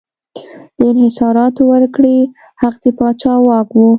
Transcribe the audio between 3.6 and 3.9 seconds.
و.